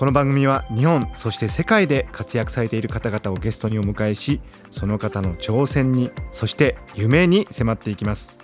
[0.00, 8.38] この番組は日本そして世界で活躍されている方々をゲストにお迎えしその方の挑戦にそして夢に迫っていきます。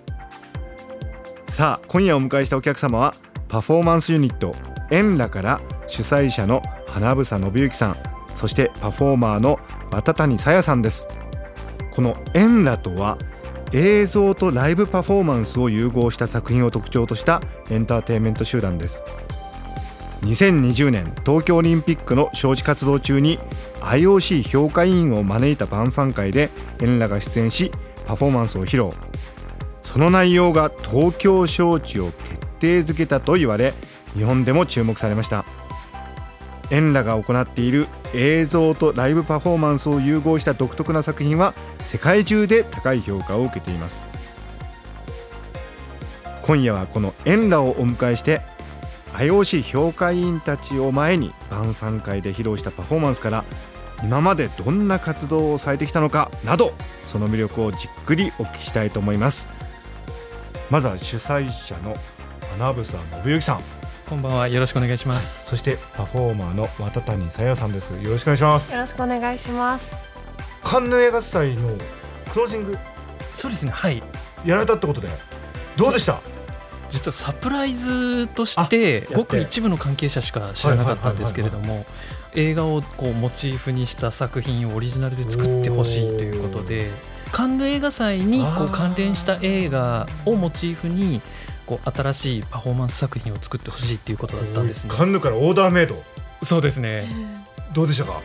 [1.49, 3.15] さあ今夜お迎えしたお客様は
[3.49, 4.55] パフォーマンスユニット
[4.91, 7.97] エンラから主催者の花房信之さん
[8.35, 9.59] そしてパフォーマーの
[9.91, 11.07] 渡谷さやさんです。
[11.91, 13.17] このエンラとは
[13.73, 19.03] 映像とライブパフォーマンスを融合した作品を特徴としたエンターテインメント集団です。
[20.23, 23.39] 2020年東京オリンピックの招致活動中に
[23.81, 26.51] IOC 評価委員を招いた晩餐会で
[26.81, 27.71] エンラが出演し
[28.07, 28.91] パフォーマンスを披露
[29.83, 33.73] その内容が東京招致を決定づけたと言われ
[34.15, 35.45] 日本でも注目されました
[36.71, 44.05] エンラが行っている映像とライブパフォーマンスを融合した独特な作品は世界中で高い評価を受けています。
[46.47, 48.41] 今夜はこのエンラをお迎えして
[49.17, 53.45] IOC 評価委員たちを前に晩餐会で披露したパフォーマンスから
[54.03, 56.73] 今までどんな活動をされてきたのかなど
[57.07, 59.49] その魅力をじっくりお聞きしたいと思います。
[60.69, 61.95] まずは主催者の
[62.59, 63.61] 花房信之さん。
[64.09, 64.49] こんばんは。
[64.49, 65.47] よろしくお願いします。
[65.47, 67.91] そしてパフォーマーの渡谷さやさんです。
[68.03, 68.73] よろしくお願いします。
[68.73, 69.97] よろしくお願いします。
[70.63, 71.71] カンヌ映画祭の
[72.33, 72.77] クロージング。
[73.35, 73.71] そうですね。
[73.73, 74.03] はい。
[74.45, 75.09] やられたってことで。
[75.77, 76.21] どうでした？
[76.89, 81.85] 実はサプライズとしてごく一部の関係者しか知らなかったんですけれども
[82.35, 86.91] 映画をこうモチーフにした作品をオリジナルで作ってほしいということで
[87.33, 91.21] カンヌ映画祭にこう関連した映画をモチーフに
[91.67, 94.91] こう新しいパフォーマンス作品を作ってほしいっていうことだったんですね。
[94.91, 96.01] カンヌからオーダーメイド。
[96.43, 97.09] そうですね。
[97.75, 98.21] どうでしたか？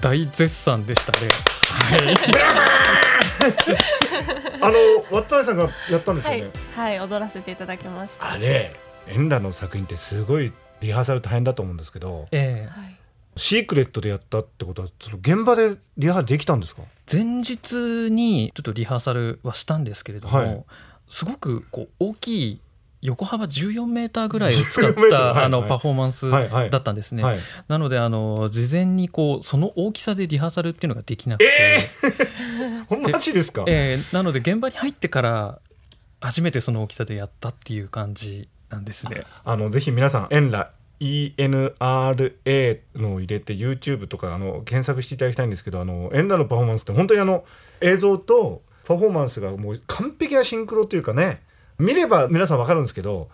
[0.00, 1.28] 大絶賛でしたね。
[1.28, 1.55] はい
[4.60, 4.74] あの
[5.10, 6.50] 渡谷さんがやったんですよね。
[6.74, 8.32] はい、はい、踊らせていただきました。
[8.32, 8.74] あれ
[9.06, 12.68] エンラの作品ってすごいリハーサル大変だと思うんですけどええ。
[12.68, 12.96] はい。
[13.36, 16.82] シークレットでやったってことはその現場でリハーサルできたんですか？
[17.10, 20.64] 前日にちょっとリハーサルはしたんですけれども、はい。
[21.08, 22.60] すごくこう大きい
[23.06, 26.70] 横幅14メーターぐらいを使っ14メーターはいたあのはいパフォーマンスはいはい。
[26.70, 27.22] だったんですね。
[27.22, 27.38] はい。
[27.68, 31.90] なのであの事前にこうその大きさでリハーサルっていうのができなくて、
[32.88, 33.64] ほんまマジですか？
[33.68, 35.60] えーなので現場に入ってから
[36.20, 39.22] 初めてその大きさでやったっていう感じなんですね。
[39.44, 47.44] あのぜひ皆さんエンラ ENRA のを入れて YouTube とかあの検索していただきたいんですけどあのエンラのパフォーマンスって本当にあの
[47.80, 51.42] 映像とパフォーマンスがもう完璧なシンクロというかね
[51.78, 53.28] 見れば皆さんわかるんですけど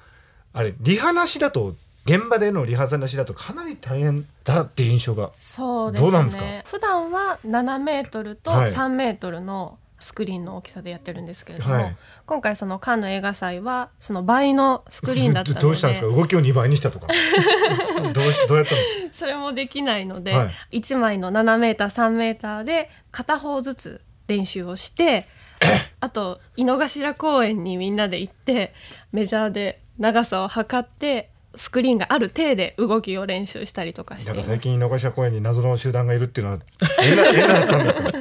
[0.52, 5.30] あれリハなしだと現場でのリハーサルなしだとかなり大変だっていう印象が。
[5.32, 6.10] そうですね。
[6.10, 6.44] どうなんですか？
[6.64, 8.72] 普段は7メートルとはい。
[8.72, 11.96] 3メートルのスクリーンの大きさでやってるんですけれども、はい。
[12.26, 16.08] 今回そのカンヌ映画祭はその倍のスクリーンだったのでどうしたんですか？
[16.08, 17.06] 動きを2倍にしたとか。
[18.12, 25.28] どうしどうやったんですそれもできないので、は1枚の7メーター3メーターで片方ずつ練習をして
[26.00, 28.72] あと井の頭公園にみんなで行って
[29.12, 36.58] メジャーで長さを測ってスクリーンがある体で動きを練習したりとかしかて最近井の頭公園に謎の集団がいるっていうのは
[37.02, 38.12] エンラエンラだったんですか？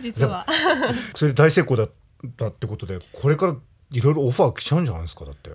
[0.00, 0.46] 実は。
[1.14, 1.90] それで大成功だっ
[2.36, 3.56] たってことでこれから
[3.90, 5.52] いろいろオファー来ちゃうんじゃないですかだって。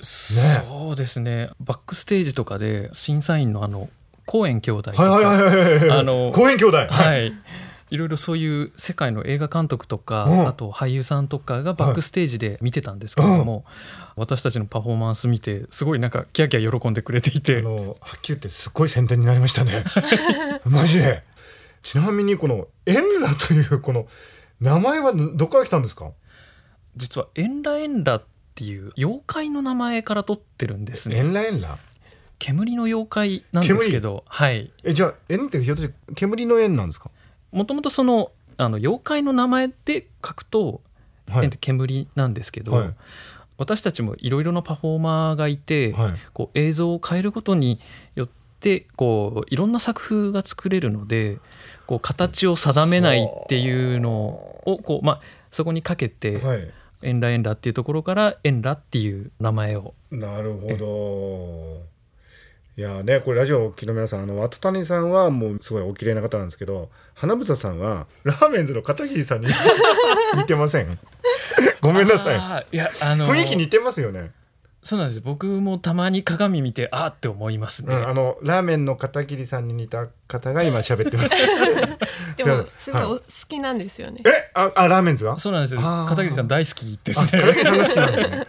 [0.00, 1.50] そうですね。
[1.60, 3.88] バックステージとかで審査員のあの
[4.26, 5.98] コーエン兄弟とか、はいはいはいはいはい。
[5.98, 6.76] あの公園兄弟。
[6.88, 7.32] はい、
[7.90, 10.46] いろいろそういう世界の映画監督とか、うん。
[10.48, 13.64] あと俳優さんとかがバックステージで見てたんですけれども、
[14.16, 19.84] 私たちのパフォーマンス見てすごいなんかキャキャ喜んでくれていあてのはっきり言ってすごい宣伝になりましたね。
[20.64, 21.22] マジで。
[21.82, 24.06] ちなみにこのエンラというこの
[24.60, 26.10] 名前はどこから来たんですか？
[26.96, 28.24] 実はエンラエンラっ
[28.54, 31.78] ていう妖怪の名前から取ってるんですエねンラエンラ？
[32.38, 34.72] 煙の妖怪なんですけどはい。
[34.84, 37.10] えじゃあ円ってひょっとして煙の円なんですか？
[37.52, 40.82] もともとそのあの妖怪の名前で書くと
[41.30, 41.50] はい。
[41.50, 42.94] 煙なんですけど、はい。
[43.56, 46.14] 私たちもいろいろなパフォーマーがいて、はい。
[46.32, 47.80] こう映像を変えることに
[48.14, 48.28] よっ
[48.60, 51.38] てこういろんな作風が作れるので
[51.86, 55.20] こう形を定めないっていうのをこう、まあ、
[55.50, 56.70] そこにかけてはい
[57.02, 59.94] 「エンラエンラ」っていうところから「エンラ」っていう名前を。
[60.10, 61.82] なるほど
[62.76, 69.48] いやーねこれラジオをお聞きの皆さんあの渡谷さんはもうすごいお綺麗な方なんですけど花房さんはラーメンズの片桐さんに
[70.36, 70.98] 似てません？
[71.82, 72.74] ごめんなさい。
[72.74, 74.30] いやあの雰囲気似てますよね、
[74.82, 75.20] そうなんです。
[75.20, 81.34] 僕もたまに鏡見てあーって思いますね、うん、あのラーメンの片桐さんに似た方が今喋ってます。
[82.36, 83.12] でもすごいはい。
[83.12, 84.22] お好きなんですよね。
[84.24, 85.38] えああラーメンズが？
[85.38, 85.76] そうなんです。
[85.76, 87.42] 片桐さん大好きであすね。
[87.42, 88.46] 片桐さんが好きなんですね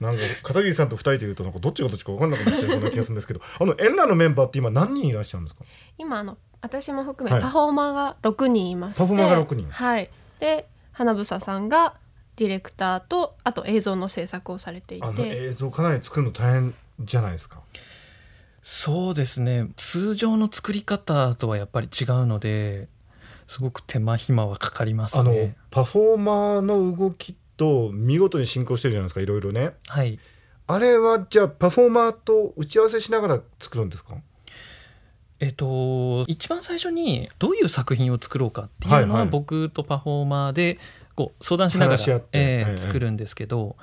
[0.00, 5.64] なんか片桐さんと二人で言うとなんかどっちがどっちか分かんなくなっちゃいそうな気がするんですけど あのエンラのメンバーって今何人いらっしゃるんですか？
[5.98, 7.38] 今あの私も含はい。
[7.40, 9.68] めパフォーマーが6人いまして、パフォーマーが六人。
[9.70, 10.10] はい。
[10.40, 11.94] で花房さんが
[12.36, 17.60] ディレクターとあと映像の制作をされていあのて映像かなり作るの大変じゃないですか？
[18.62, 19.68] そうですね。
[19.76, 22.88] 通常の作り方とはやっぱり違うので
[23.46, 29.72] すごく手間暇はかかりますあのねパフォーマーの動きと見事に進行してるじゃないですかいろいろね。
[29.88, 30.18] はい。
[30.66, 34.14] あれはじゃあパフォーマーと打ち合わせしながら作るんですか？
[35.40, 40.78] えっと一番最初にどういう作品を作ろうかっていうのは僕とパフォーマーで
[41.14, 43.76] こう相談しながらえーええ作るんですけど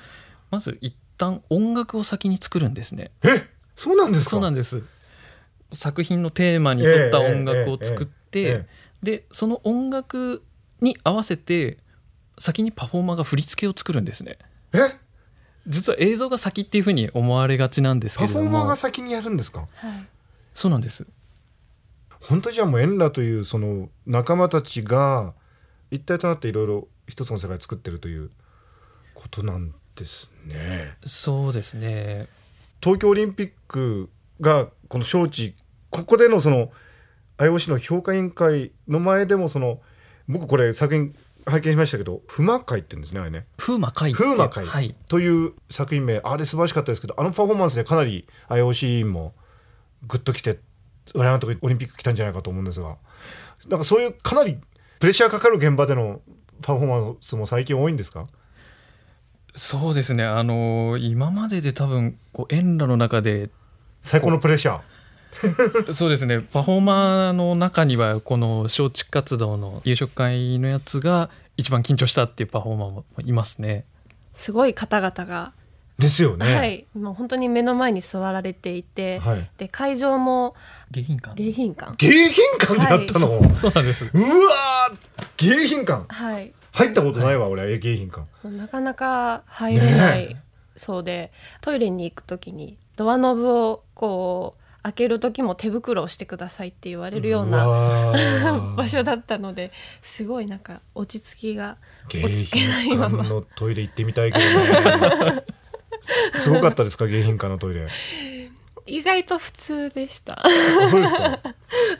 [0.51, 3.11] まず一旦音楽を先に作るんですね。
[3.23, 3.47] え？
[3.75, 4.29] そうなんですか？
[4.31, 4.83] そうなんです。
[5.71, 8.65] 作品のテーマに沿った音楽を作って
[9.01, 10.43] でその音楽
[10.81, 11.77] に合わせて
[12.39, 14.37] 先にパフォーマーが振り付けを作るんですね。
[14.73, 14.97] え？
[15.67, 18.39] 実は映像が先っていうふうに思われがちなんですけども。
[18.41, 19.67] フォーマーが先にやるんですか？
[19.75, 20.07] はい。
[20.53, 21.05] そうなんです。
[22.21, 25.33] 本当じゃあもうエンラというその仲間たちが
[25.91, 28.29] 一体となっていろいろ一つの世界を作ってるという
[29.13, 30.97] ことなんですね。
[31.05, 32.27] そうですね。
[32.81, 34.09] 東京オリンピック
[34.41, 35.53] がこの招致
[35.89, 36.71] ここでのその
[37.37, 39.81] IOC の評価委員会の前でもその
[40.27, 41.15] 僕これ作品
[41.45, 43.45] 拝見しましたけど「不魔会」って言うんですねあれね。
[43.57, 44.95] 風魔会風魔会はい。
[45.07, 46.19] という作品名。
[46.23, 49.33] あれ素晴らしかったですけどあのパフォーマンスでかなり IOC も
[50.07, 50.59] グッときて
[51.13, 52.95] 我々のとこオリンピック来たんじゃないかと思うんですが。
[53.69, 54.57] なんかそういうかなり
[54.99, 56.21] プレッシャーかかる現場での
[56.61, 58.27] パフォーマンスも最近多いんですか？
[59.53, 60.23] そうですね。
[60.25, 63.49] あの今までで多分こう演歌の中で
[64.01, 64.81] 最高のプレッシャー
[65.91, 66.39] そうですね。
[66.39, 73.85] パフォーマーの中にはこの招致活動の夕食会のやつが一番緊張したっていうパフォーマーもいますね。
[74.33, 75.53] すごい方々が、
[75.97, 76.55] ですよね。
[76.55, 76.85] はい。
[76.93, 79.49] もう本当に目の前に座られていて、はい。
[79.57, 80.55] で会場も
[80.91, 81.41] 迎賓館。
[81.41, 81.91] 迎賓館。
[81.93, 82.09] 迎
[82.59, 84.09] 賓館でやったの、そうなんです。
[84.13, 86.05] うわー迎賓館。
[86.13, 86.53] はい。
[86.73, 88.49] 入ったことないわ、俺迎賓館。
[88.49, 90.35] なかなか入れなねい
[90.75, 91.31] そうで
[91.61, 97.65] トイレに行く時にドアノブをこう開ける時も手袋をしてくださいって言われるような
[98.77, 99.71] 場所だったので
[100.03, 101.77] すごいなんか落ち着きが
[102.07, 103.17] 迎落ち着けない賓まま。
[103.23, 105.43] 館のトイレ行ってみたいけどね。
[106.37, 107.05] すごかったですか？
[107.05, 107.87] 迎賓館のトイレ。
[108.85, 110.43] 意外と普通でした。
[110.87, 111.39] そうですか、 ま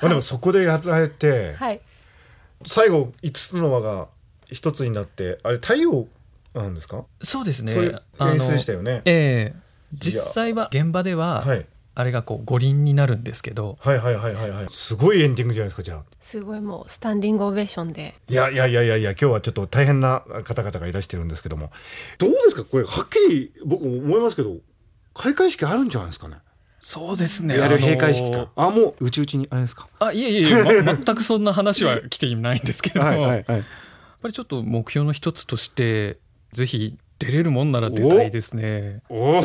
[0.01, 1.81] あ、でもそこでやられて、はい。
[2.67, 4.09] 最後5つの輪が
[4.51, 6.07] 1つになってあれ太陽
[6.53, 7.73] なんですか、そうですね。
[7.73, 9.01] そういう演出でしたよね。
[9.05, 9.59] ええ。
[9.95, 11.65] 実際は現場でははい、
[11.97, 14.67] あれがこう五輪になるんですけどはいはいはいはいはい。
[14.69, 16.03] すごいエンディングじゃないですかじゃあ。
[16.19, 18.15] すごいもうスタンディングオベーションで。
[18.29, 21.71] いやいやいやいやいや今日はちょっと大変な方々がいらしてるんですけども。
[22.19, 22.63] どうですか？
[22.65, 24.57] これはっきり僕思いますけど
[25.13, 26.37] 開会式あるんじゃないですかね？
[26.81, 27.55] そうですね。
[27.55, 28.51] いわゆる閉会式あのか。
[28.57, 29.87] あもううちうちにあれですか？
[29.99, 33.63] あいえいえいえ、 ま全くそんな話は来ていないんですけど、はいやっはいはい。
[34.21, 36.17] ぱりちょっと目標の一つとして
[36.51, 39.01] ぜひ出れるもんなら出たいですね。
[39.09, 39.41] おお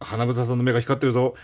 [0.00, 1.34] 花房さんの目が光ってるぞ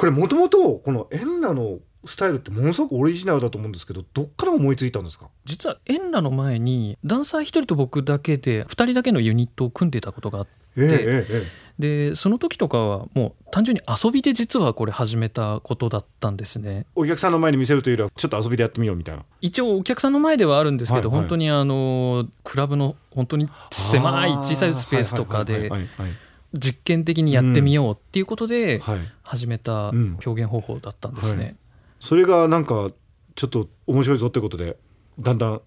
[0.00, 5.28] これもともとこのエンナのスタイルってものすごくオリジナルだと思うんですけどどっから思いついたんですか？
[5.44, 11.70] 実はエンラの前にダンサー一人と僕だけで二人だけのユニットを組んでたことがあってええええ
[12.10, 16.86] でその時とかはもう単純に遊びで実はこれ始めたことだったんですね。
[16.94, 19.24] お客さんの前に見せるというよりはちょっと遊びでやってみようみたいな。
[19.42, 21.20] 一応お客さんの前ではあるんですけど、はいはい。
[21.20, 25.70] 本当にあのクラブの本当に狭い小さいスペースとかで
[26.54, 29.08] 実験的にやってみようっていうことではいはい。
[29.22, 30.18] 始めたうん。
[30.24, 31.56] 表現方法だったんですね、はい。
[32.00, 32.90] それがなんか
[33.34, 34.76] ちょっと面白いぞってことで
[35.18, 35.60] だんだん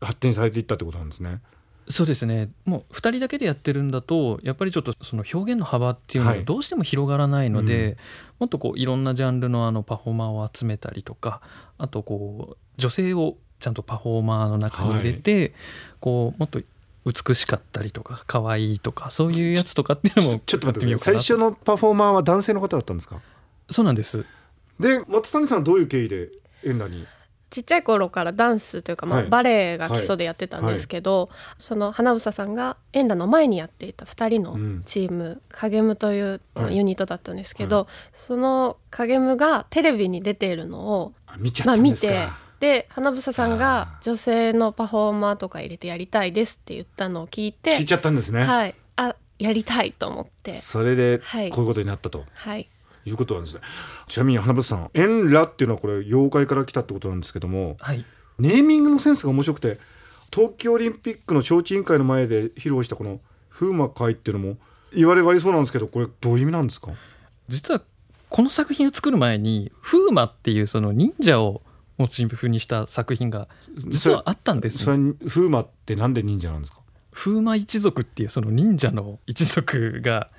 [0.00, 1.40] 発展されていったってことなんですね。
[1.88, 2.50] そうですね。
[2.64, 7.96] もう2人だけでやってるんだとやっぱりちょっとその表現の幅っていうのはどうしても広がらないので、うん。
[8.40, 11.40] もっとこういろんなジャンルのあのパフォーマーを集めたりとか
[11.78, 15.54] あとこう女性をちゃんとパフォーマーの中に入れて、
[16.00, 16.60] こうもっと
[17.04, 23.20] 美しかったりとか可愛いとかそういうやつとかっていうのもちょっと待って最初ののパフォーマーは男性の方だったんですか？
[23.70, 24.24] そうなんです。
[24.78, 26.28] で松谷さんはどういう経緯で
[26.64, 27.06] エンラに？
[27.50, 29.28] ちっちゃい頃からダンスというか、まあはい。
[29.28, 31.28] バレエが基礎でやってたんですけど、
[31.58, 34.82] その花房さんが演歌の前にやっていた2人のうん。
[34.86, 36.76] チーム、影武というまあはい。
[36.78, 42.32] ユニットだったんですけど、その影武がテレビに出ているのをあ見ちゃっまあ見たんですか、て
[42.62, 50.54] で花房さんあが女性のパフォーマーとか入れてやりたいですって言ったのを聞いて聞いちゃったんですね、はい、あやりたいと思って。
[50.54, 51.50] それではい。
[51.50, 52.24] こういうことになったと。
[52.32, 52.68] はい。
[53.04, 53.62] いうことなんですね、
[54.06, 58.04] ちなみに花房さんエンラっていうのはこれ妖怪から来たってことなんですけどもはい。
[58.38, 59.80] ネーミングのセンスが面白くて
[60.32, 63.18] 東京オリンピックの招致委員会の前で披露したこの
[63.50, 64.56] 風魔会っていうのも
[64.94, 66.92] 言われがありそうなんですけどこれどういう意味なんですか？
[67.48, 67.82] 実は
[68.28, 71.60] この作品を作る前に風魔っていうその忍者を
[71.98, 76.78] モチーフにした作品が実はあったんですそれね風魔ってなんで忍者なんですか？
[77.12, 80.30] 風魔一族っていうその忍者の一族が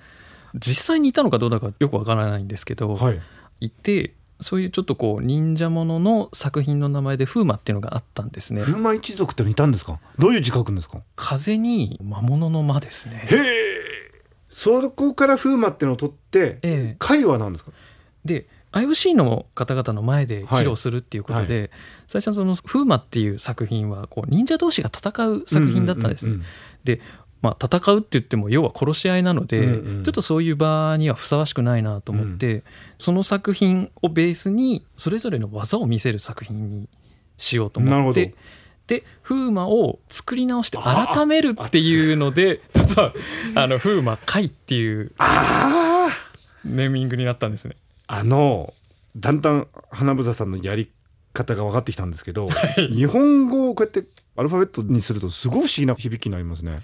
[0.55, 3.22] 実際にいたのかどうだかよくわからないんですけど、はい。
[3.60, 8.62] いてそういうちょっとこう忍者ものの作品の名前で風魔っていうのがあったんですね。
[8.62, 10.00] 風魔一族ってのいたんですか？
[10.19, 11.01] どういう字書くんですか？
[11.15, 13.25] 風に魔物の魔ですね。
[13.29, 13.41] へえ。
[14.50, 16.95] そこから風魔ってのを取ってええ。
[17.00, 17.72] 会は何ですか？
[18.25, 21.72] で IOC の方々の前で披露するっていうことで、
[22.08, 26.34] 最初のその「風魔」っていう作品はこう忍者同士が戦う作品だったんですね。
[26.34, 26.48] うんうんうん
[26.84, 27.00] で、
[27.42, 32.63] まあ、戦うって言っても要は殺し合いなので、うんうんちょっとそういう場にはふさわしくないなと思って、
[32.98, 36.89] その作品をベースにそれぞれの技を見せる作品に
[37.38, 38.34] しようと思って。
[38.86, 43.13] で風魔を作り直して改めるっていうので実は
[43.56, 45.13] あの風魔会っていう
[46.65, 47.77] ネーミングになったんですね。
[48.15, 48.75] あの
[49.15, 50.91] だんだん花房さんのやり
[51.34, 52.48] 方が分かってきたんですけど、
[52.96, 56.82] 日本語をこうやってアルファベットにするとすごい不思議な響きになりますね。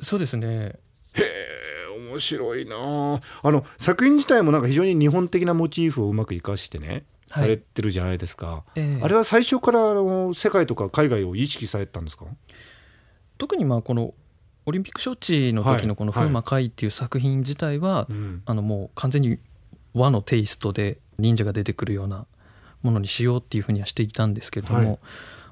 [0.00, 0.46] そうですね。
[0.48, 0.78] へ
[1.22, 2.76] え面白いな。
[2.76, 7.02] ああの作品自体もなんか非常に日本的なモチーフをうまく生かしてね、はい。
[7.42, 8.64] されてるじゃないですか。
[8.74, 9.04] ええ。
[9.04, 12.24] あれは最初からあの世界とか海外を意識されてたんですか？
[13.38, 14.14] 特にまあこの
[14.64, 18.42] オリンピック招致の時のこの「はい風魔会」っていう作品自体は、うん。
[18.46, 19.38] あのもう完全に
[19.96, 22.26] 和のテイストで忍者が出てくるような
[22.82, 24.98] ものにしようっていうふうにはしていたんですけれども、はい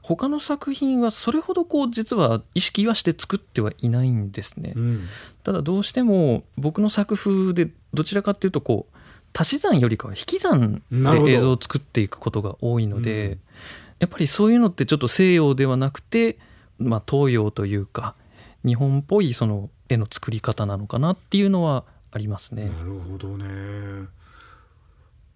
[0.07, 4.75] 他の作品はそれほどこう実は意識はして作ってはいないんですね。
[4.77, 5.09] うん
[5.43, 8.97] ただどうしても僕の作風でどちらかっていうとこう
[9.33, 13.41] 足し算よりかは引き算で映像を作っていくことが多いので、うん
[14.05, 16.39] やっぱりそういうのってちょっと西洋ではなくて、
[16.79, 18.15] まあ、東洋というか
[18.65, 22.69] 日本っぽいその絵の作り方なのかなっていうのはありますね。
[22.69, 24.07] なるほどね。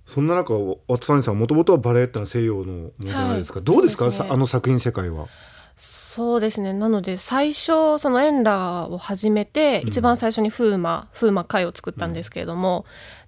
[0.09, 4.07] そんな中渡谷さんもともとはバレエってのは西洋のものじゃないですか、はいどうですか？
[4.07, 4.11] ね。
[4.11, 5.29] さあの作品世界は。
[5.77, 6.73] そうですね。
[6.73, 9.89] なので最初そのエンラを始めて、うん。
[9.91, 12.87] 一番最初に風魔風魔会を作ったんですけれども、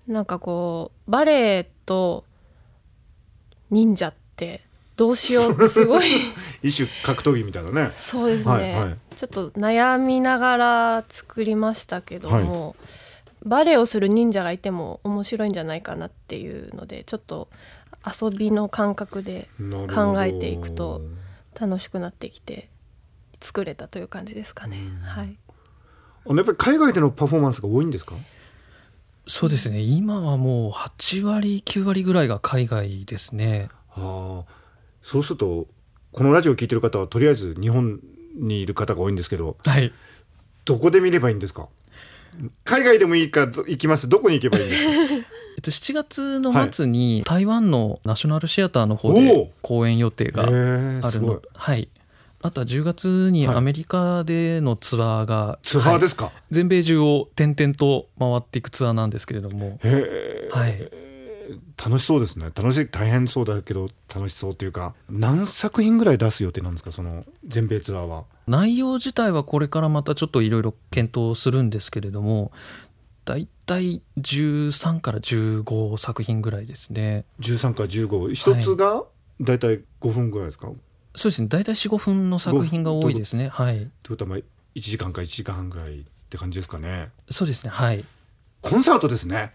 [0.08, 2.24] なんかこうバレエと
[3.70, 4.62] 忍者って
[4.96, 6.06] どうしようってすごい
[6.64, 7.90] 一種格闘技みたいなね。
[7.94, 8.96] そうですね、はいはい。
[9.14, 12.74] ちょっと悩みながら作りましたけども、
[13.44, 17.48] バレエをする忍者がいても面白いんじゃないかなっていうのでちょっと
[18.22, 19.48] 遊びの感覚で
[19.92, 21.02] 考えていくと
[21.58, 22.68] 楽しくなってきて
[23.40, 24.76] 作れたという感じですかね。
[25.02, 25.36] はい
[26.26, 28.14] あのやっぱり海外でのパフォーマンスが多いんですか？
[29.26, 33.68] そうですね今はもう8割9割ぐらいが海外ですね。
[33.90, 34.52] ああ、
[35.02, 35.66] そうすると
[36.12, 38.00] このラジオを聞いてる方はとりあえず日本
[38.36, 39.92] にいる方が多いんですけど、はい
[40.66, 41.68] どこで見ればいいんですか？
[42.64, 44.08] 海外でもいいかど行きます。
[44.08, 44.90] どこに行けばいいんですか？
[45.56, 51.42] えっと、7月の末に台湾のナショナルシアターの方おでお公演予定があるの。
[51.54, 51.88] はい。
[52.42, 53.56] あとは10月にはい。
[53.56, 56.08] アメリカでのツアーが、ツアーではい。
[56.08, 56.32] すか。
[56.50, 59.78] 全米中を転々と回っていくツアーなんですけれども。
[60.50, 60.90] はい、
[61.84, 62.46] 楽しそうですね。
[62.54, 66.92] 楽しい大変そうだけど楽しそうというか何作品ぐらい出す予定なんですか？
[66.92, 72.50] その全米ツアーは内容自体はこれからまたちょっといろいろ検討するんですけれども
[73.24, 77.26] だいたい13から15作品ぐらいですね。
[77.38, 79.04] 13から15一つが
[79.40, 79.58] だい。
[79.60, 80.78] たい5分ぐらいですか、って
[81.14, 81.48] そうですね。
[81.48, 83.48] 大体45分の作品が多いですね。
[83.48, 83.88] はい。
[84.08, 84.44] ことはまあ1
[84.80, 87.10] 時間か1時間半ぐらいって感じですかね。
[87.30, 87.70] そうですね。
[87.70, 88.04] はい。
[88.62, 89.52] コンサートですね。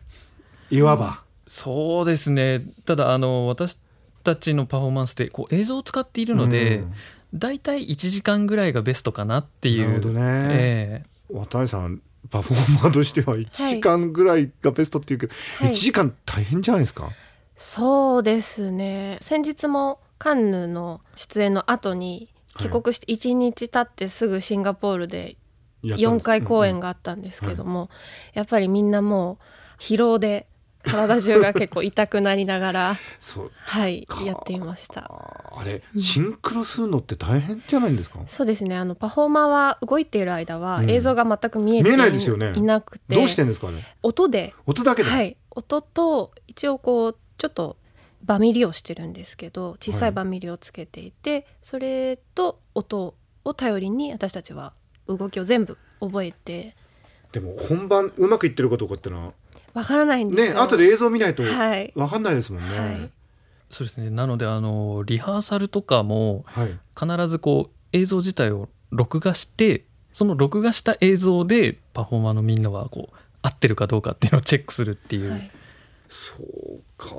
[0.69, 2.61] いわば、そうですね。
[2.85, 3.77] ただあの私
[4.23, 6.93] たちのパフォーマンスでこう映像を使っているので、うん
[7.35, 9.87] だいたい1時間ぐらいがベストかなっていう。
[9.87, 11.33] なるほどね、ええ。
[11.33, 15.69] 渡辺さんパフォーマーとしては1時間ぐらいがベストっていうけど、はい。
[15.71, 17.11] 1時間大変じゃないですか？
[17.55, 19.17] そうですね。
[19.21, 25.37] 先日もカンヌの出演の後に帰国して1日経ってすぐシンガポールで
[25.83, 26.25] やったん4です。
[26.25, 27.89] 回公演があったんですけども、
[28.33, 29.39] やっぱりみんなも
[29.77, 30.47] う疲労で
[30.85, 32.97] 体中が結構痛くなりながら
[33.65, 35.11] はいかやっていました。
[35.57, 38.75] あれシンクロするのって大変じゃないんですか、そうですね。
[38.75, 40.89] あのパフォーマーは動いている間はうん。
[40.89, 42.53] 映像が全く見えて見えないですよね。
[42.55, 44.53] いなくてどうしてんですかね音で。
[44.65, 45.37] 音だけで、はい。
[45.51, 47.77] 音と一応こうちょっと
[48.23, 54.73] バミリをしてるんですけど小さいバミリをつけていて、それと音を頼りに私たちは
[55.07, 56.75] 動きを全部覚えて。
[57.31, 59.33] でも本番うまくいってるかどうかってのは
[59.75, 60.53] わからないんですよ。
[60.55, 61.91] ね後で映像見ないとはい。
[61.95, 63.11] わかんないですもんね、はい。
[63.69, 64.09] そうですね。
[64.09, 66.79] なのであのリハーサルとかもはい。
[66.97, 75.51] 必ずこう映像自体を録画してその録画した映像でパフォーマーのみんなはこう合ってるかどうかっていうのをチェックするっていう、はい。
[76.07, 77.15] そうか。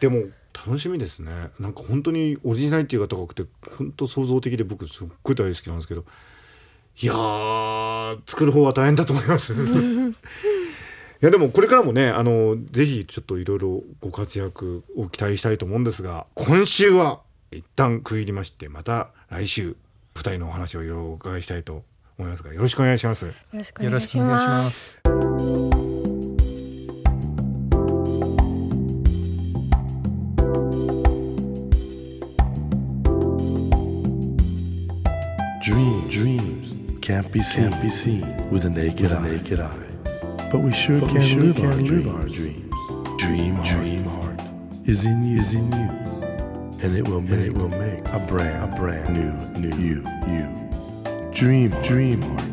[0.00, 1.50] でも楽しみですね。
[1.60, 3.44] なんか本当にオリジナリティが高くて
[3.78, 6.04] 本当創造的で僕すっごい大好きなんですけど。
[7.00, 9.54] いやー作る方は大変だと思います。
[9.54, 9.56] い
[11.22, 17.20] やでもこれからもねあのぜひちょっといろいろご活躍を期待したいと思うんですが今週は
[17.52, 19.76] 一旦区切りましてまた来週
[20.16, 21.84] 2人のお話をいろいろお伺いしたいと
[22.18, 23.26] 思いますがよろしくお願いします。
[23.26, 24.24] よろしくお願いしま。
[24.24, 25.00] ますす。
[36.10, 39.20] Dreams, can't be seen, can't be seen with a naked, eye.
[39.20, 39.91] naked eye.
[40.52, 42.74] But we sure But we can, sure live, can our live our dreams.
[43.16, 44.40] Dream, heart, dream heart
[44.84, 45.88] is in you, is in you,
[46.84, 50.46] and it will make, it will make a brand, a brand new, new you, you.
[51.32, 52.52] Dream, heart, dream heart.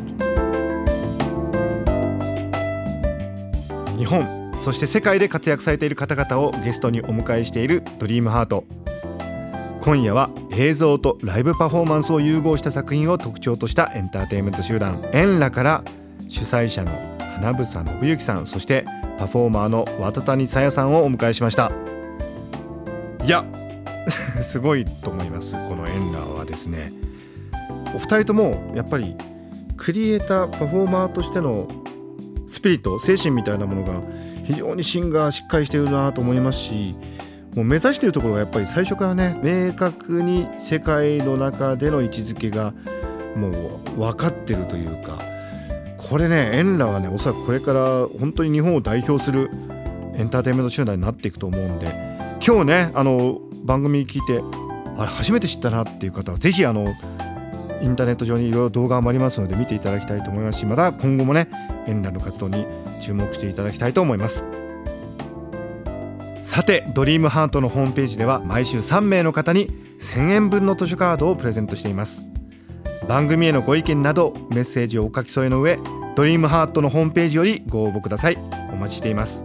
[3.98, 8.64] 日本そして世界で活躍されている方々をゲストにお迎えしている「ドリームハート
[9.82, 15.84] 今夜は映像とライブパフォーマンスを融合した作品を特徴としたエンターテインメント集団エンラから
[16.28, 17.09] 主催者の
[17.40, 18.84] 花房信之さんそして
[19.18, 21.72] パフォーマーの渡谷さやさんをお迎えしました。
[23.24, 23.44] いや
[24.42, 26.92] すごいと思いますこのエンラはですね。
[27.94, 29.16] お二人ともやっぱり
[29.76, 31.68] クリエイターパフォーマーとしての
[32.46, 34.02] スピリット精神みたいなものが
[34.44, 36.94] 非常に芯がしっかりしているなと思いますし
[37.54, 42.74] もう目指しているところがやっぱり最初からね明確に世界の中での位置づけが
[43.34, 43.48] も
[43.96, 45.18] う分かってるというか
[46.08, 49.50] これねエンラはねおそらくこれから本当に日本を代表する
[50.14, 51.86] エンターテインメント集団になっていくと思うんで
[52.44, 54.40] 今日ねあの番組聞いて
[54.98, 56.86] あれ初めて知ったなっていう方はぜひあの
[57.82, 61.48] インターネット上にいろいろ動画もありますので見ていただきたいと思いますしまた今後もね
[61.86, 62.66] エンラの活動に
[63.00, 64.44] 注目していただきたいと思います。
[66.50, 69.68] さてドリームハートのホームページでは毎週3名の方に
[70.00, 72.29] 1000円分の図書カードをプレゼントしています。
[73.10, 75.80] 番組へのご意見などメッセージをお書き添えの上
[76.14, 78.36] ドリームハートのホームページよりご応募ください。
[78.72, 79.44] お待ちしています。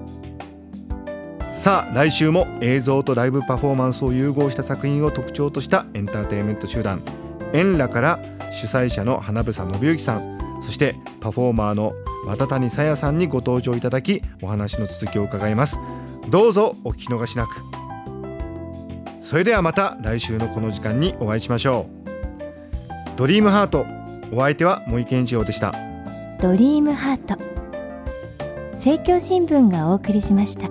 [1.51, 7.01] さあ来週も映像とライブパフォーマンスを融合した作品を特徴としたエンターテインメント集団
[7.53, 8.19] エンラから
[8.51, 11.93] 主催者の花房信之さんそしてパフォーマーの
[12.27, 15.79] 渡谷さやさんにご登場いただきお話の続きを伺います。
[16.29, 17.55] どうぞお聞き逃しなく。
[19.21, 21.94] それではまた来週のこの時間にお会いしましょう。
[23.17, 23.85] ドリームハート。
[24.33, 25.73] お相手は森健一郎でした。
[26.41, 27.37] ドリームハート。
[28.73, 30.67] 政教新聞がお送りしました。